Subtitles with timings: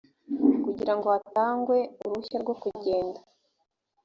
[0.63, 3.19] kugira ngo hatangwe uruhushya rwo kugenda